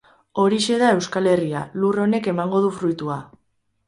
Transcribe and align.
Horixe 0.43 0.75
da 0.83 0.87
Euskal 0.93 1.27
Herria, 1.33 1.61
lur 1.83 1.99
honek 2.05 2.31
emango 2.33 2.63
du 2.65 2.73
fruitua. 2.79 3.19